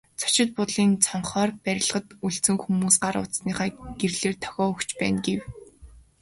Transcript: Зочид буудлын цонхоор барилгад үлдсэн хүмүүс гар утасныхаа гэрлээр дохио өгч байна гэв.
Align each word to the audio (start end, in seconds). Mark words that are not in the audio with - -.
Зочид 0.21 0.49
буудлын 0.55 0.91
цонхоор 1.05 1.49
барилгад 1.65 2.07
үлдсэн 2.25 2.55
хүмүүс 2.61 2.95
гар 3.03 3.15
утасныхаа 3.23 3.67
гэрлээр 3.99 4.35
дохио 4.43 4.63
өгч 4.73 4.89
байна 4.99 5.19
гэв. 5.25 5.41